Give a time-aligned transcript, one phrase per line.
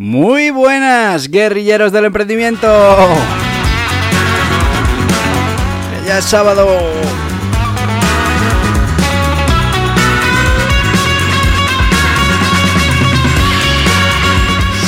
[0.00, 2.68] Muy buenas, guerrilleros del emprendimiento.
[6.06, 6.68] Ya es sábado.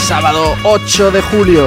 [0.07, 1.67] Sábado 8 de julio.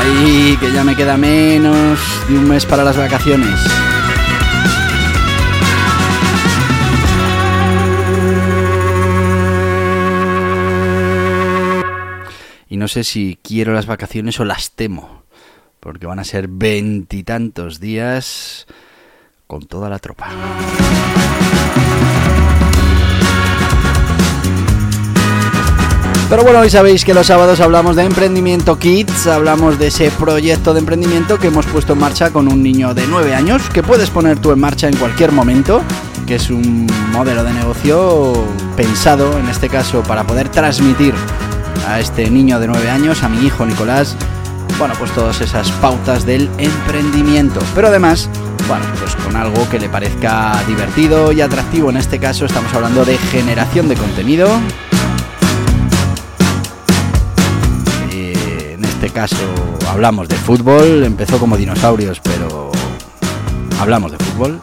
[0.00, 3.77] Ahí, que ya me queda menos de un mes para las vacaciones.
[12.78, 15.24] No sé si quiero las vacaciones o las temo,
[15.80, 18.66] porque van a ser veintitantos días
[19.46, 20.28] con toda la tropa.
[26.30, 30.74] Pero bueno, hoy sabéis que los sábados hablamos de Emprendimiento Kids, hablamos de ese proyecto
[30.74, 34.10] de emprendimiento que hemos puesto en marcha con un niño de 9 años, que puedes
[34.10, 35.82] poner tú en marcha en cualquier momento,
[36.26, 38.34] que es un modelo de negocio
[38.76, 41.14] pensado, en este caso, para poder transmitir
[41.86, 44.16] a este niño de 9 años, a mi hijo Nicolás,
[44.78, 47.60] bueno, pues todas esas pautas del emprendimiento.
[47.74, 48.28] Pero además,
[48.68, 51.90] bueno, pues con algo que le parezca divertido y atractivo.
[51.90, 54.48] En este caso estamos hablando de generación de contenido.
[58.12, 59.36] Eh, en este caso
[59.90, 61.02] hablamos de fútbol.
[61.02, 62.70] Empezó como dinosaurios, pero
[63.80, 64.60] hablamos de fútbol.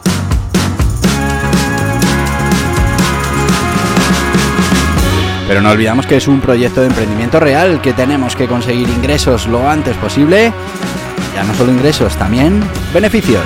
[5.48, 9.46] Pero no olvidamos que es un proyecto de emprendimiento real, que tenemos que conseguir ingresos
[9.46, 10.52] lo antes posible.
[11.34, 12.62] Ya no solo ingresos, también
[12.92, 13.44] beneficios.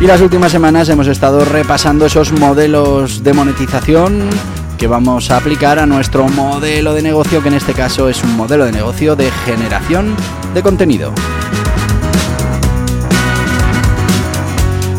[0.00, 4.28] Y las últimas semanas hemos estado repasando esos modelos de monetización
[4.76, 8.36] que vamos a aplicar a nuestro modelo de negocio, que en este caso es un
[8.36, 10.16] modelo de negocio de generación
[10.54, 11.12] de contenido.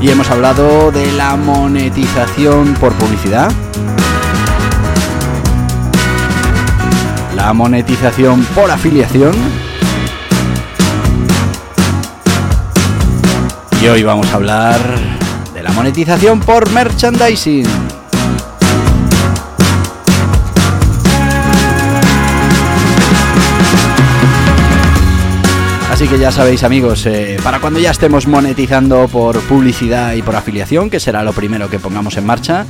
[0.03, 3.49] Y hemos hablado de la monetización por publicidad.
[7.37, 9.33] La monetización por afiliación.
[13.81, 14.81] Y hoy vamos a hablar
[15.53, 17.82] de la monetización por merchandising.
[26.03, 30.35] Así que ya sabéis amigos, eh, para cuando ya estemos monetizando por publicidad y por
[30.35, 32.65] afiliación, que será lo primero que pongamos en marcha,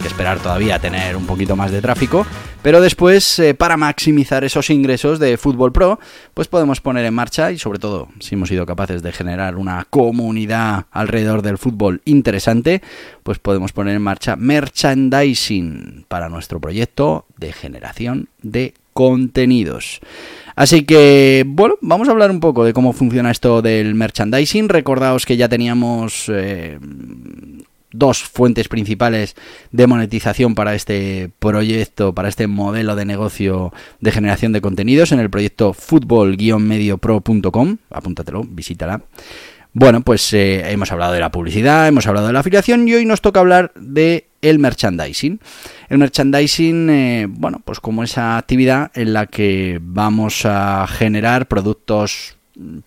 [0.00, 2.26] que esperar todavía tener un poquito más de tráfico,
[2.62, 6.00] pero después eh, para maximizar esos ingresos de Fútbol Pro,
[6.32, 9.86] pues podemos poner en marcha y sobre todo si hemos sido capaces de generar una
[9.90, 12.80] comunidad alrededor del fútbol interesante,
[13.22, 20.00] pues podemos poner en marcha merchandising para nuestro proyecto de generación de contenidos.
[20.60, 24.68] Así que, bueno, vamos a hablar un poco de cómo funciona esto del merchandising.
[24.68, 26.78] Recordaos que ya teníamos eh,
[27.90, 29.36] dos fuentes principales
[29.72, 35.20] de monetización para este proyecto, para este modelo de negocio de generación de contenidos en
[35.20, 37.78] el proyecto fútbol-mediopro.com.
[37.88, 39.00] Apúntatelo, visítala.
[39.72, 43.06] Bueno, pues eh, hemos hablado de la publicidad, hemos hablado de la afiliación y hoy
[43.06, 45.38] nos toca hablar de el merchandising.
[45.88, 52.36] El merchandising, eh, bueno, pues como esa actividad en la que vamos a generar productos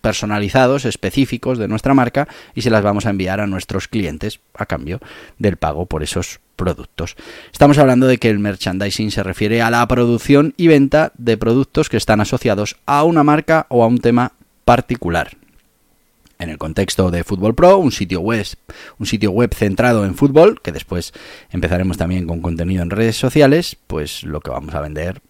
[0.02, 4.66] personalizados, específicos de nuestra marca y se las vamos a enviar a nuestros clientes a
[4.66, 5.00] cambio
[5.38, 7.16] del pago por esos productos.
[7.50, 11.88] Estamos hablando de que el merchandising se refiere a la producción y venta de productos
[11.88, 14.32] que están asociados a una marca o a un tema
[14.66, 15.30] particular
[16.38, 18.46] en el contexto de Fútbol Pro, un sitio web,
[18.98, 21.12] un sitio web centrado en fútbol, que después
[21.50, 25.20] empezaremos también con contenido en redes sociales, pues lo que vamos a vender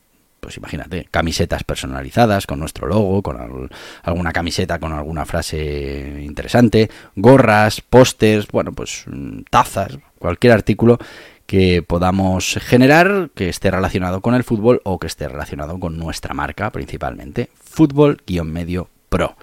[0.45, 3.71] pues imagínate, camisetas personalizadas con nuestro logo, con
[4.03, 10.99] alguna camiseta con alguna frase interesante, gorras, pósters, bueno, pues mm, tazas, cualquier artículo
[11.47, 16.35] que podamos generar que esté relacionado con el fútbol o que esté relacionado con nuestra
[16.35, 19.37] marca principalmente, fútbol-medio pro.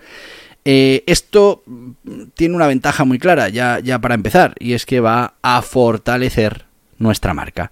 [0.64, 1.64] Eh, esto
[2.36, 6.66] tiene una ventaja muy clara, ya, para empezar, y es que va a fortalecer
[6.98, 7.72] nuestra marca.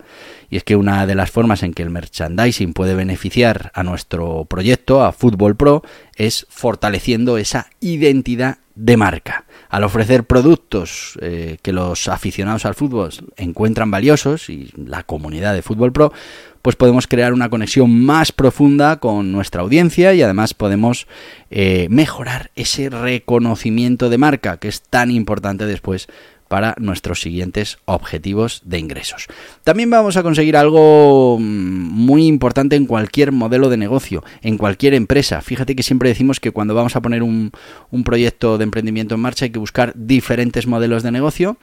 [0.49, 4.45] Y es que una de las formas en que el merchandising puede beneficiar a nuestro
[4.45, 5.83] proyecto, a Fútbol Pro,
[6.15, 9.45] es fortaleciendo esa identidad de marca.
[9.69, 15.61] Al ofrecer productos eh, que los aficionados al fútbol encuentran valiosos y la comunidad de
[15.61, 16.11] Fútbol Pro,
[16.61, 21.07] pues podemos crear una conexión más profunda con nuestra audiencia y además podemos
[21.51, 26.07] eh, mejorar ese reconocimiento de marca que es tan importante después
[26.49, 29.27] para nuestros siguientes objetivos de ingresos.
[29.63, 34.95] También vamos a conseguir algo mm, muy importante en cualquier modelo de negocio, en cualquier
[34.95, 35.41] empresa.
[35.41, 37.51] Fíjate que siempre decimos que cuando vamos a poner un,
[38.03, 41.57] proyecto de emprendimiento en marcha hay que buscar diferentes modelos de negocio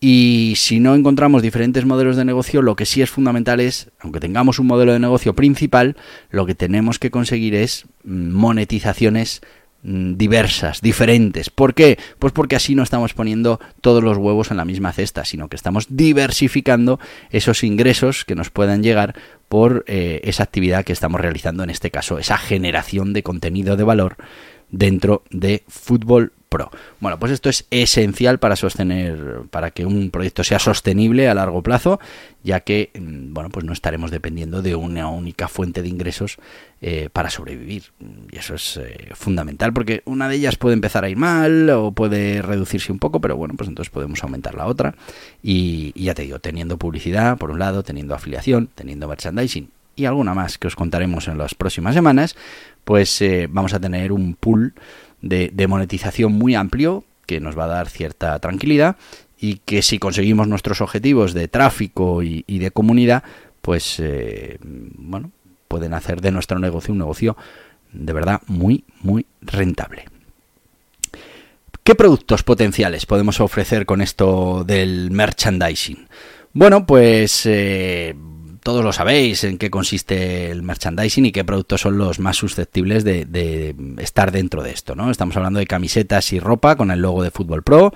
[0.00, 4.20] y si no encontramos diferentes modelos de negocio, lo que sí es fundamental es, aunque
[4.20, 5.96] tengamos un modelo de negocio principal,
[6.30, 9.42] lo que tenemos que conseguir es mm, monetizaciones
[9.82, 11.50] diversas, diferentes.
[11.50, 11.98] ¿Por qué?
[12.18, 15.56] Pues porque así no estamos poniendo todos los huevos en la misma cesta, sino que
[15.56, 17.00] estamos diversificando
[17.30, 19.14] esos ingresos que nos puedan llegar
[19.48, 23.84] por eh, esa actividad que estamos realizando, en este caso, esa generación de contenido de
[23.84, 24.16] valor
[24.70, 26.70] dentro de Fútbol Pro.
[26.98, 31.62] Bueno, pues esto es esencial para sostener, para que un proyecto sea sostenible a largo
[31.62, 32.00] plazo,
[32.42, 36.38] ya que, mm, bueno, pues no estaremos dependiendo de una única fuente de ingresos
[36.82, 37.84] eh, para sobrevivir.
[38.32, 41.92] Y eso es eh, fundamental, porque una de ellas puede empezar a ir mal o
[41.92, 44.96] puede reducirse un poco, pero bueno, pues entonces podemos aumentar la otra.
[45.44, 50.34] Y, ya te digo, teniendo publicidad, por un lado, teniendo afiliación, teniendo merchandising y alguna
[50.34, 52.34] más que os contaremos en las próximas semanas,
[52.84, 54.74] pues eh, vamos a tener un pool
[55.22, 58.96] de, monetización muy amplio que nos va a dar cierta tranquilidad
[59.38, 63.22] y que si conseguimos nuestros objetivos de tráfico y, de comunidad,
[63.62, 65.30] pues eh, bueno,
[65.68, 67.36] pueden hacer de nuestro negocio un negocio
[67.92, 70.06] de verdad muy, muy rentable.
[71.82, 76.06] ¿Qué productos potenciales podemos ofrecer con esto del merchandising?
[76.52, 78.14] Bueno, pues eh,
[78.62, 83.04] todos lo sabéis en qué consiste el merchandising y qué productos son los más susceptibles
[83.04, 85.10] de, estar dentro de esto, ¿no?
[85.10, 87.92] Estamos hablando de camisetas y ropa con el logo de Fútbol Pro.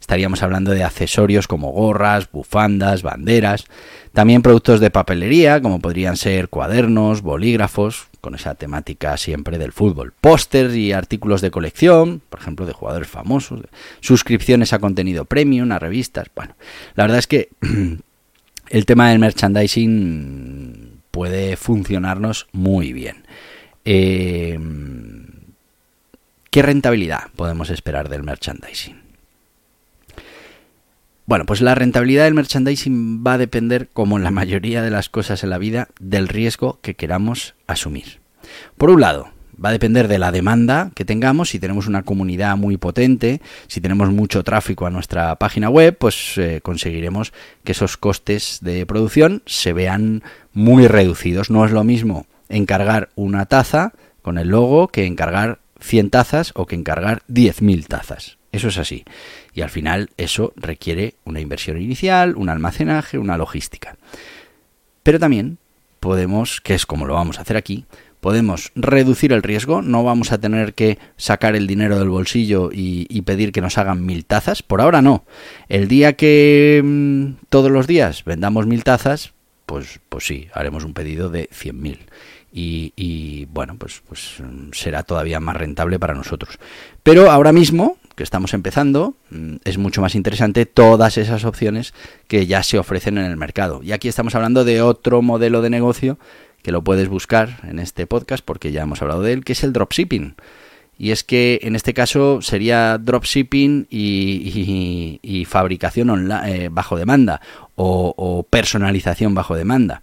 [0.00, 3.64] Estaríamos hablando de accesorios como gorras, bufandas, banderas.
[4.12, 10.12] También productos de papelería, como podrían ser cuadernos, bolígrafos, con esa temática siempre del fútbol.
[10.20, 13.60] Pósters y artículos de colección, por ejemplo, de jugadores famosos.
[14.00, 16.28] Suscripciones a contenido premium, a revistas.
[16.36, 16.54] Bueno,
[16.96, 17.48] la verdad es que
[18.74, 23.24] el tema del merchandising puede funcionarnos muy bien.
[23.84, 24.58] Eh,
[26.50, 29.00] ¿Qué rentabilidad podemos esperar del merchandising?
[31.24, 35.08] Bueno, pues la rentabilidad del merchandising va a depender, como en la mayoría de las
[35.08, 38.18] cosas en la vida, del riesgo que queramos asumir.
[38.76, 39.28] Por un lado,
[39.62, 41.50] Va a depender de la demanda que tengamos.
[41.50, 46.38] Si tenemos una comunidad muy potente, si tenemos mucho tráfico a nuestra página web, pues
[46.38, 47.32] eh, conseguiremos
[47.64, 50.22] que esos costes de producción se vean
[50.52, 51.50] muy reducidos.
[51.50, 53.92] No es lo mismo encargar una taza
[54.22, 58.38] con el logo que encargar 100 tazas o que encargar 10.000 tazas.
[58.52, 59.04] Eso es así.
[59.52, 63.96] Y al final eso requiere una inversión inicial, un almacenaje, una logística.
[65.02, 65.58] Pero también
[66.00, 67.84] podemos, que es como lo vamos a hacer aquí,
[68.24, 73.20] podemos reducir el riesgo, no vamos a tener que sacar el dinero del bolsillo y,
[73.20, 75.26] pedir que nos hagan mil tazas, por ahora no.
[75.68, 79.34] El día que mm, todos los días vendamos mil tazas,
[79.66, 81.98] pues, pues sí, haremos un pedido de cien mil.
[82.50, 86.58] Y, bueno, pues, pues mm, será todavía más rentable para nosotros.
[87.02, 91.92] Pero ahora mismo, que estamos empezando, mm, es mucho más interesante todas esas opciones
[92.26, 93.82] que ya se ofrecen en el mercado.
[93.82, 96.18] Y aquí estamos hablando de otro modelo de negocio
[96.64, 99.62] que lo puedes buscar en este podcast porque ya hemos hablado de él, que es
[99.62, 100.34] el dropshipping.
[100.96, 107.42] Y es que en este caso sería dropshipping y, y, fabricación online, eh, bajo demanda
[107.76, 110.00] o, personalización bajo demanda.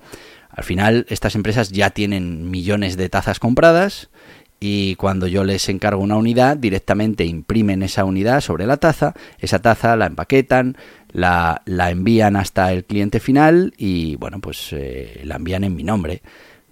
[0.52, 4.10] Al final estas empresas ya tienen millones de tazas compradas
[4.60, 9.60] y cuando yo les encargo una unidad, directamente imprimen esa unidad sobre la taza, esa
[9.60, 10.78] taza la empaquetan,
[11.12, 15.84] la, la envían hasta el cliente final y bueno, pues eh, la envían en mi
[15.84, 16.22] nombre.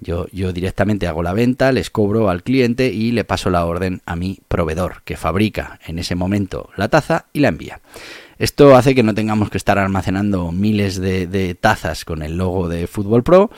[0.01, 4.01] Yo, yo directamente hago la venta, les cobro al cliente y le paso la orden
[4.06, 7.82] a mi proveedor, que fabrica en ese momento la taza y la envía.
[8.39, 12.88] Esto hace que no tengamos que estar almacenando miles de, tazas con el logo de
[12.88, 13.51] Fútbol Pro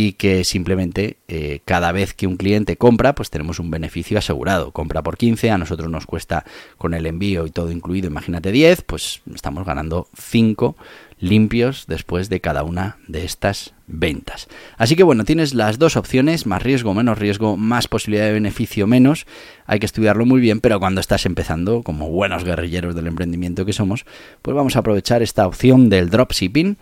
[0.00, 4.70] y que simplemente eh, cada vez que un cliente compra, pues tenemos un beneficio asegurado.
[4.70, 6.44] Compra por 15, a nosotros nos cuesta
[6.76, 10.76] con el envío y todo incluido, imagínate 10, pues estamos ganando 5
[11.18, 14.46] limpios después de cada una de estas ventas.
[14.76, 18.86] Así que bueno, tienes las dos opciones, más riesgo, menos riesgo, más posibilidad de beneficio,
[18.86, 19.26] menos.
[19.66, 23.72] Hay que estudiarlo muy bien, pero cuando estás empezando, como buenos guerrilleros del emprendimiento que
[23.72, 24.06] somos,
[24.42, 26.76] pues vamos a aprovechar esta opción del dropshipping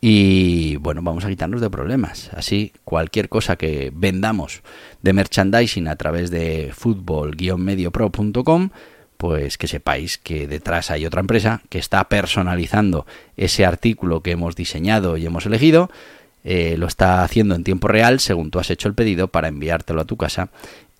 [0.00, 2.30] Y bueno, vamos a quitarnos de problemas.
[2.32, 4.62] Así, cualquier cosa que vendamos
[5.02, 8.70] de merchandising a través de fútbol-mediopro.com,
[9.18, 13.04] pues que sepáis que detrás hay otra empresa que está personalizando
[13.36, 15.90] ese artículo que hemos diseñado y hemos elegido.
[16.42, 20.00] Eh, lo está haciendo en tiempo real según tú has hecho el pedido para enviártelo
[20.00, 20.48] a tu casa.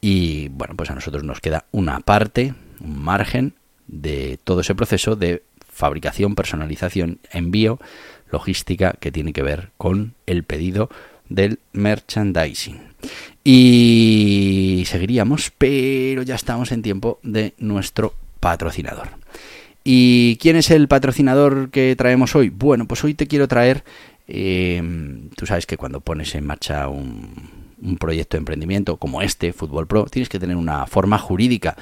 [0.02, 3.54] Y bueno, pues a nosotros nos queda una parte, un margen
[3.86, 7.78] de todo ese proceso de fabricación, personalización, envío
[8.30, 10.90] logística que tiene que ver con el pedido
[11.28, 12.80] del merchandising.
[13.44, 19.08] Y seguiríamos, pero ya estamos en tiempo de nuestro patrocinador.
[19.82, 22.50] ¿Y quién es el patrocinador que traemos hoy?
[22.50, 23.82] Bueno, pues hoy te quiero traer,
[24.28, 24.82] eh,
[25.36, 27.30] tú sabes que cuando pones en marcha un,
[27.82, 31.76] un proyecto de emprendimiento como este, Fútbol Pro, tienes que tener una forma jurídica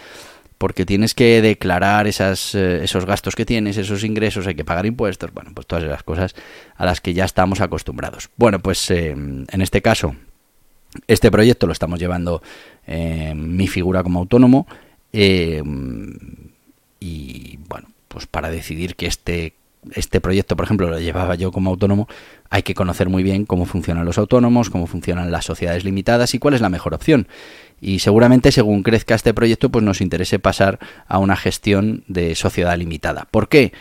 [0.58, 4.86] porque tienes que declarar esas, eh, esos gastos que tienes, esos ingresos, hay que pagar
[4.86, 6.34] impuestos, bueno, pues todas esas cosas
[6.76, 8.28] a las que ya estamos acostumbrados.
[8.36, 10.16] Bueno, pues eh, en este caso,
[11.06, 12.42] este proyecto lo estamos llevando
[12.86, 14.66] eh, mi figura como autónomo
[15.12, 15.62] y
[17.68, 19.54] bueno, pues para decidir que este
[19.92, 22.08] este proyecto, por ejemplo, lo llevaba yo como autónomo,
[22.50, 26.38] hay que conocer muy bien cómo funcionan los autónomos, cómo funcionan las sociedades limitadas y
[26.38, 27.28] cuál es la mejor opción
[27.80, 32.76] y seguramente según crezca este proyecto pues nos interese pasar a una gestión de sociedad
[32.76, 33.28] limitada.
[33.30, 33.72] ¿Por qué?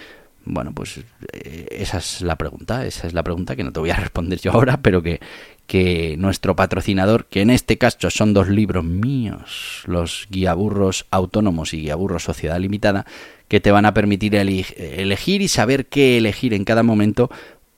[0.45, 0.99] Bueno, pues
[1.33, 4.39] eh, esa es la pregunta, esa es la pregunta que no te voy a responder
[4.39, 5.19] yo ahora, pero que,
[5.65, 11.81] que nuestro patrocinador, que en este caso son dos libros míos, los guiaburros autónomos y
[11.81, 13.05] guiaburros sociedad limitada,
[13.47, 17.29] que te van a permitir elegir y saber qué elegir en cada momento,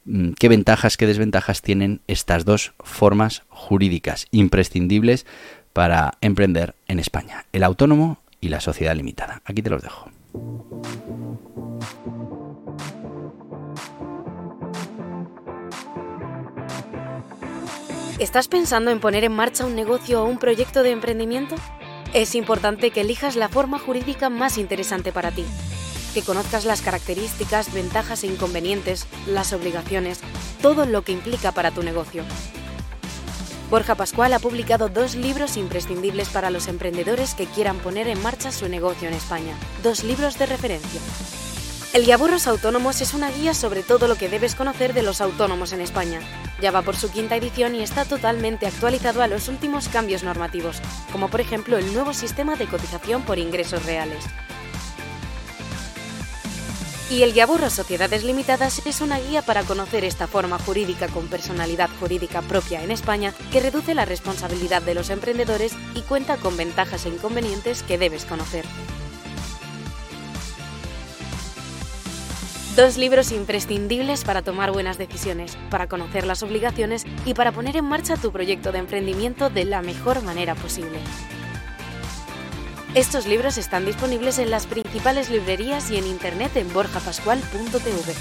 [0.06, 5.26] mm, qué ventajas, qué desventajas tienen estas dos formas jurídicas imprescindibles
[5.74, 9.42] para emprender en España, el autónomo y la sociedad limitada.
[9.46, 10.10] Aquí te los dejo.
[18.20, 21.56] ¿Estás pensando en poner en marcha un negocio o un proyecto de emprendimiento?
[22.14, 25.46] Es importante que elijas la forma jurídica más interesante para ti,
[26.16, 30.20] que conozcas las características, ventajas e inconvenientes, las obligaciones,
[30.60, 32.24] todo lo que implica para tu negocio.
[33.70, 38.52] Borja Pascual ha publicado dos libros imprescindibles para los emprendedores que quieran poner en marcha
[38.52, 39.56] su negocio en España.
[39.84, 41.00] Dos libros de referencia.
[41.92, 45.74] El Guiaburros Autónomos es una guía sobre todo lo que debes conocer de los autónomos
[45.74, 46.20] en España.
[46.62, 50.82] Ya va por su quinta edición y está totalmente actualizado a los últimos cambios normativos,
[51.12, 54.24] como por ejemplo el nuevo sistema de cotización por ingresos reales.
[57.10, 61.90] Y el Guiaburro Sociedades Limitadas es una guía para conocer esta forma jurídica con personalidad
[62.00, 67.08] jurídica propia en España que reduce la responsabilidad de los emprendedores y cuenta con ventajas
[67.08, 68.64] e inconvenientes que debes conocer.
[72.80, 77.84] Dos libros imprescindibles para tomar buenas decisiones, para conocer las obligaciones y para poner en
[77.84, 80.98] marcha tu proyecto de emprendimiento de la mejor manera posible.
[82.96, 88.14] Estos libros están disponibles en las principales librerías y en internet en borjapascual.tv.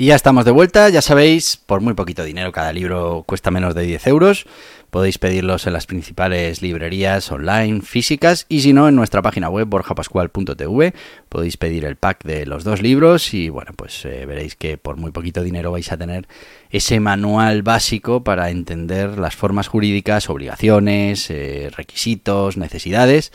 [0.00, 3.74] Y ya estamos de vuelta, ya sabéis, por muy poquito dinero, cada libro cuesta menos
[3.74, 4.46] de 10 euros.
[4.90, 9.66] Podéis pedirlos en las principales librerías online, físicas, y si no, en nuestra página web
[9.66, 10.94] borjapascual.tv
[11.28, 14.96] podéis pedir el pack de los dos libros y bueno, pues eh, veréis que por
[14.96, 16.28] muy poquito dinero vais a tener
[16.70, 23.32] ese manual básico para entender las formas jurídicas, obligaciones, eh, requisitos, necesidades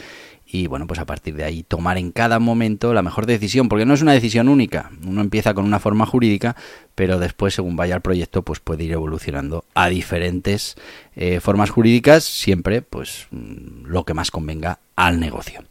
[0.53, 3.87] y bueno, pues a partir de ahí tomar en cada momento la mejor decisión, porque
[3.87, 6.55] no es una decisión única, uno empieza con una forma jurídica,
[6.93, 10.75] pero después según vaya el proyecto pues puede ir evolucionando a diferentes
[11.15, 15.63] eh, formas jurídicas, siempre pues mm, lo que más convenga al negocio.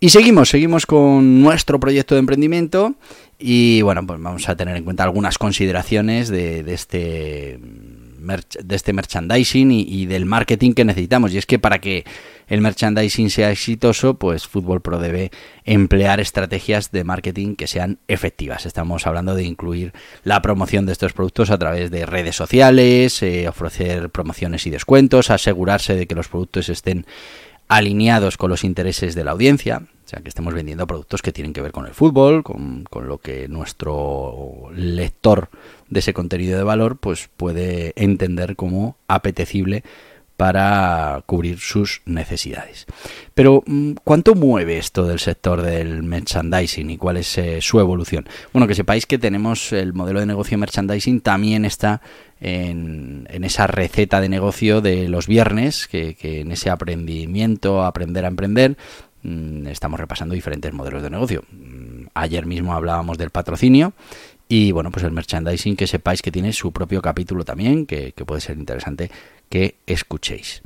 [0.00, 2.94] Y seguimos, seguimos con nuestro proyecto de emprendimiento
[3.38, 7.58] y bueno, pues vamos a tener en cuenta algunas consideraciones de, de este
[8.26, 11.32] de este merchandising y, del marketing que necesitamos.
[11.32, 12.04] Y es que para que
[12.48, 15.30] el merchandising sea exitoso, pues Fútbol Pro debe
[15.64, 18.66] emplear estrategias de marketing que sean efectivas.
[18.66, 19.92] Estamos hablando de incluir
[20.22, 25.30] la promoción de estos productos a través de redes sociales, eh, ofrecer promociones y descuentos,
[25.30, 27.06] asegurarse de que los productos estén
[27.68, 31.52] alineados con los intereses de la audiencia, o sea, que estemos vendiendo productos que tienen
[31.52, 35.48] que ver con el fútbol, con, con, lo que nuestro lector
[35.88, 39.82] de ese contenido de valor pues puede entender como apetecible
[40.36, 42.86] para cubrir sus necesidades.
[43.34, 48.28] Pero, mm, ¿cuánto mueve esto del sector del merchandising y cuál es eh, su evolución?
[48.52, 52.02] Bueno, que sepáis que tenemos el modelo de negocio merchandising también está
[52.38, 58.26] en, en esa receta de negocio de los viernes, que, que en ese aprendimiento, aprender
[58.26, 58.76] a emprender,
[59.68, 61.44] estamos repasando diferentes modelos de negocio.
[61.50, 63.92] Mm, ayer mismo hablábamos del patrocinio.
[64.48, 68.24] Y bueno, pues el merchandising, que sepáis que tiene su propio capítulo también, que, que
[68.24, 69.10] puede ser interesante
[69.48, 70.62] que escuchéis.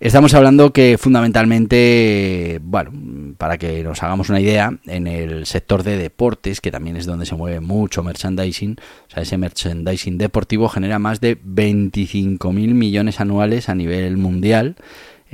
[0.00, 2.90] Estamos hablando que fundamentalmente, bueno,
[3.38, 7.26] para que nos hagamos una idea, en el sector de deportes, que también es donde
[7.26, 8.76] se mueve mucho merchandising,
[9.08, 14.76] o sea, ese merchandising deportivo genera más de 25.000 millones anuales a nivel mundial.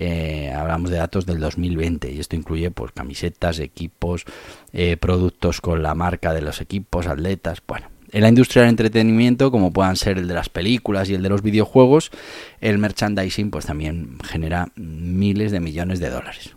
[0.00, 4.24] Eh, hablamos de datos del 2020 y esto incluye pues camisetas, equipos,
[4.72, 9.50] eh, productos con la marca de los equipos, atletas, bueno, en la industria del entretenimiento,
[9.50, 12.12] como puedan ser el de las películas y el de los videojuegos,
[12.60, 16.54] el merchandising pues también genera miles de millones de dólares.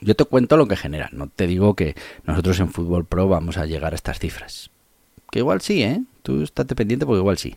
[0.00, 1.94] Yo te cuento lo que genera, no te digo que
[2.24, 4.70] nosotros en Fútbol Pro vamos a llegar a estas cifras.
[5.30, 6.00] Que igual sí, ¿eh?
[6.22, 7.56] Tú estate pendiente porque igual sí.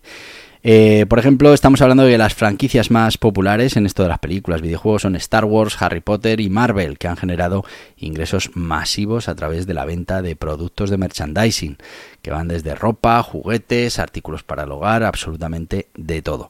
[0.62, 4.62] Eh, por ejemplo, estamos hablando de las franquicias más populares en esto de las películas,
[4.62, 7.64] videojuegos son Star Wars, Harry Potter y Marvel, que han generado
[7.98, 11.78] ingresos masivos a través de la venta de productos de merchandising,
[12.22, 16.50] que van desde ropa, juguetes, artículos para el hogar, absolutamente de todo.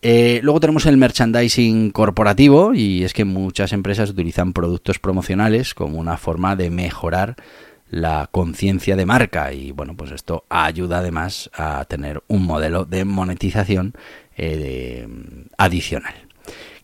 [0.00, 5.98] Eh, luego tenemos el merchandising corporativo y es que muchas empresas utilizan productos promocionales como
[5.98, 7.36] una forma de mejorar
[7.92, 13.04] la conciencia de marca y bueno pues esto ayuda además a tener un modelo de
[13.04, 13.92] monetización
[14.38, 15.06] eh,
[15.58, 16.14] adicional.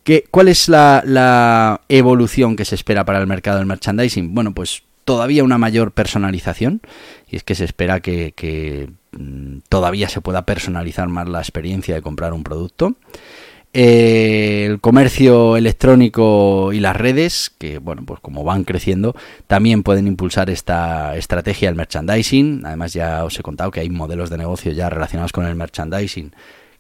[0.04, 4.34] ¿Qué, ¿Cuál es la, evolución que se espera para el mercado del merchandising?
[4.34, 6.82] Bueno pues todavía una mayor personalización
[7.30, 12.02] y es que se espera que mm, todavía se pueda personalizar más la experiencia de
[12.02, 12.96] comprar un producto.
[13.72, 19.14] El comercio electrónico y las redes, que bueno, pues como van creciendo,
[19.46, 22.62] también pueden impulsar esta estrategia del merchandising.
[22.64, 26.32] Además, ya os he contado que hay modelos de negocio ya relacionados con el merchandising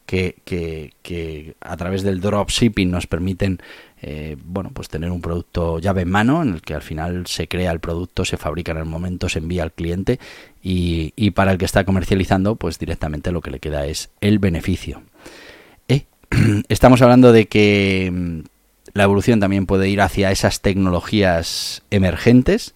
[0.08, 3.58] que, que, a través del dropshipping nos permiten
[4.00, 7.46] eh, bueno, pues tener un producto llave en mano en el que al final se
[7.46, 10.18] crea el producto, se fabrica en el momento, se envía al cliente
[10.62, 14.38] y, y para el que está comercializando, pues directamente lo que le queda es el
[14.38, 15.02] beneficio.
[16.68, 18.40] estamos hablando de que mm,
[18.94, 22.74] la evolución también puede ir hacia esas tecnologías emergentes.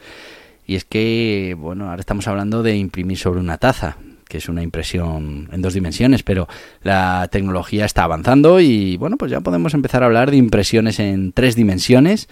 [0.66, 3.96] Y es que, bueno, ahora estamos hablando de imprimir sobre una taza,
[4.28, 6.48] que es una impresión en dos dimensiones, pero
[6.82, 11.32] la tecnología está avanzando y, bueno, pues ya podemos empezar a hablar de impresiones en
[11.32, 12.28] tres dimensiones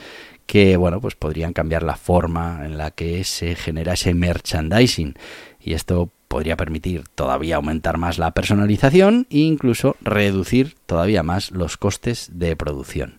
[0.46, 5.14] que, bueno, pues podrían cambiar la forma en la que se genera ese merchandising.
[5.60, 11.76] Y esto podría permitir todavía aumentar más la personalización e incluso reducir todavía más los
[11.76, 13.18] costes de producción.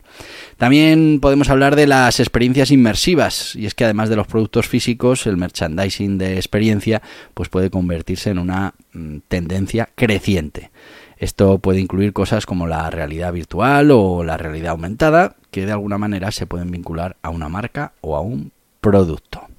[0.56, 5.28] También podemos hablar de las experiencias inmersivas y es que además de los productos físicos,
[5.28, 7.02] el merchandising de experiencia
[7.34, 10.72] pues puede convertirse en una mm, tendencia creciente.
[11.18, 15.98] Esto puede incluir cosas como la realidad virtual o la realidad aumentada, que de alguna
[15.98, 19.51] manera se pueden vincular a una marca o a un producto.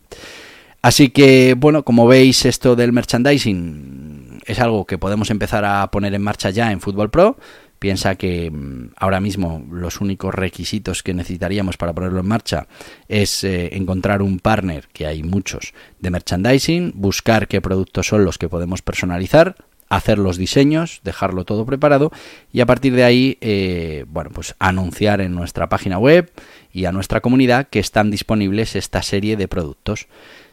[0.82, 6.12] Así que, bueno, como veis, esto del merchandising es algo que podemos empezar a poner
[6.12, 7.36] en marcha ya en Fútbol Pro.
[7.78, 12.66] Piensa que mm, ahora mismo los únicos requisitos que necesitaríamos para ponerlo en marcha
[13.08, 18.38] es eh, encontrar un partner, que hay muchos, de merchandising, buscar qué productos son los
[18.38, 19.54] que podemos personalizar,
[19.88, 22.10] hacer los diseños, dejarlo todo preparado
[22.52, 26.32] y a partir de ahí, eh, bueno, pues anunciar en nuestra página web
[26.72, 30.08] y a nuestra comunidad que están disponibles esta serie de productos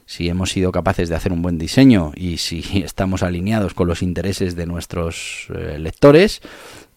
[0.10, 4.02] si hemos sido capaces de hacer un buen diseño y si estamos alineados con los
[4.02, 6.42] intereses de nuestros eh, lectores,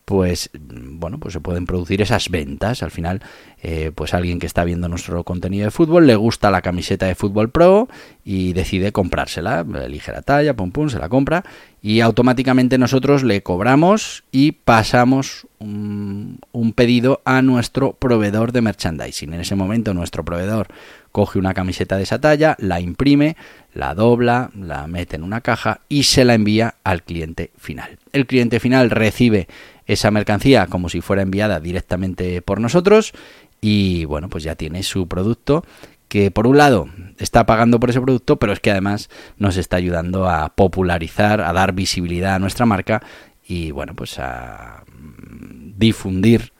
[0.07, 2.83] pues bueno, pues se pueden producir esas ventas.
[2.83, 3.21] Al final,
[3.63, 7.15] eh, pues alguien que está viendo nuestro contenido de fútbol le gusta la camiseta de
[7.15, 7.87] Fútbol Pro
[8.25, 11.45] y decide comprársela, elige la talla, pum pum, se la compra
[11.83, 19.35] y automáticamente nosotros le cobramos y pasamos un pedido a nuestro proveedor de merchandising.
[19.35, 20.69] En ese momento nuestro proveedor
[21.13, 23.37] coge una camiseta de esa talla, la imprime,
[23.75, 27.99] la dobla, la mete en una caja y se la envía al cliente final.
[28.13, 29.47] El cliente final recibe
[29.87, 33.13] esa mercancía como si fuera enviada directamente por nosotros
[33.61, 35.65] y bueno, pues ya tiene su producto
[36.09, 39.77] que por un lado está pagando por ese producto, pero es que además nos está
[39.77, 43.03] ayudando a popularizar, a dar visibilidad a nuestra marca
[43.47, 46.53] y bueno, pues a mm, difundir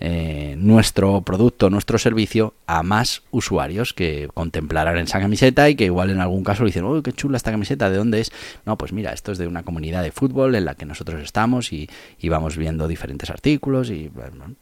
[0.00, 6.10] eh, nuestro producto, nuestro servicio a más usuarios que contemplarán esa camiseta y que igual
[6.10, 8.32] en algún caso dicen, uy, qué chula esta camiseta, ¿de dónde es?
[8.64, 11.72] No, pues mira, esto es de una comunidad de fútbol en la que nosotros estamos
[11.72, 11.88] y,
[12.28, 14.10] vamos viendo diferentes artículos y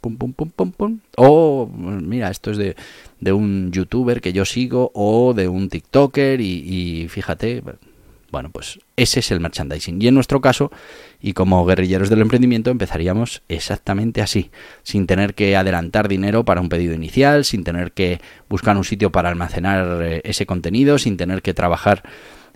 [0.00, 1.00] pum, pum, pum, pum, pum.
[1.16, 7.08] O mira, esto es de, un youtuber que yo sigo o de un TikToker y
[7.08, 7.62] fíjate,
[8.36, 10.02] bueno, pues ese es el merchandising.
[10.02, 10.70] Y en nuestro caso,
[11.22, 14.50] y como guerrilleros del emprendimiento, empezaríamos exactamente así,
[14.82, 18.20] sin tener que adelantar dinero para un pedido inicial, sin tener que
[18.50, 22.02] buscar un sitio para almacenar eh, ese contenido, sin tener que trabajar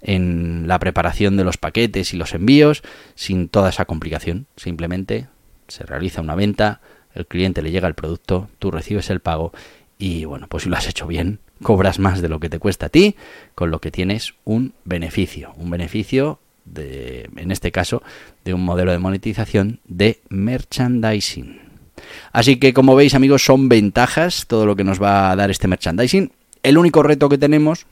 [0.02, 2.82] en la preparación de los paquetes y los envíos
[3.14, 4.48] sin toda esa complicación.
[4.56, 5.28] Simplemente
[5.68, 6.82] se realiza una venta,
[7.14, 9.54] el cliente le llega el producto, tú recibes el pago
[9.96, 12.86] y bueno, pues si lo has hecho bien, cobras más de lo que te cuesta
[12.86, 13.16] a ti,
[13.54, 18.02] con lo que tienes un beneficio, un beneficio de, en este caso,
[18.44, 21.60] de un modelo de monetización de merchandising.
[22.32, 25.68] Así que como veis amigos, son ventajas todo lo que nos va a dar este
[25.68, 26.32] merchandising.
[26.62, 27.86] El único reto que tenemos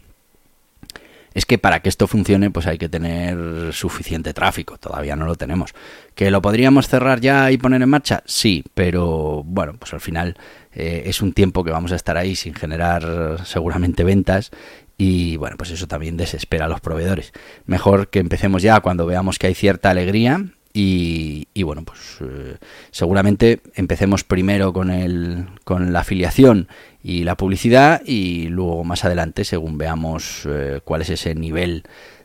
[1.34, 5.36] es que para que esto funcione pues hay que tener suficiente tráfico, todavía no lo
[5.36, 5.74] tenemos.
[6.14, 8.22] ¿Que lo podríamos cerrar ya y poner en marcha?
[8.26, 10.36] Sí, pero bueno, pues al final
[10.72, 14.50] eh, es un tiempo que vamos a estar ahí sin generar seguramente ventas
[14.96, 17.32] y bueno, pues eso también desespera a los proveedores.
[17.66, 20.44] Mejor que empecemos ya cuando veamos que hay cierta alegría
[20.80, 22.56] y, bueno, pues eh,
[22.92, 26.68] seguramente empecemos primero con, el, con la afiliación
[27.02, 31.82] y la publicidad y luego más adelante, según veamos eh, cuál es ese nivel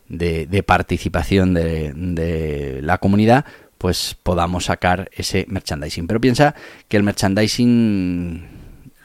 [0.07, 3.45] de, de participación de, de, la comunidad,
[3.79, 6.05] pues podamos sacar ese merchandising.
[6.05, 6.53] Pero piensa
[6.87, 8.45] que el merchandising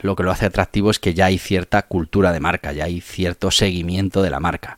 [0.01, 3.01] lo que lo hace atractivo es que ya hay cierta cultura de marca, ya hay
[3.01, 4.77] cierto seguimiento de la marca.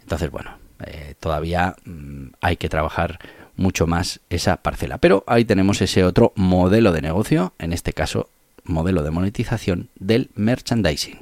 [0.00, 3.18] Entonces, bueno, eh, todavía mm, hay que trabajar
[3.60, 4.98] mucho más esa parcela.
[4.98, 8.28] Pero ahí tenemos ese otro modelo de negocio, en este caso
[8.64, 11.18] modelo de monetización del merchandising.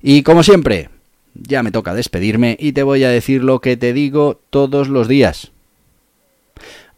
[0.00, 0.88] Y como siempre,
[1.34, 5.08] ya me toca despedirme y te voy a decir lo que te digo todos los
[5.08, 5.50] días.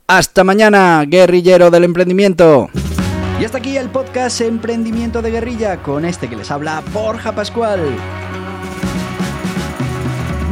[0.07, 2.69] Hasta mañana, guerrillero del emprendimiento.
[3.41, 7.81] Y hasta aquí el podcast Emprendimiento de Guerrilla con este que les habla Borja Pascual.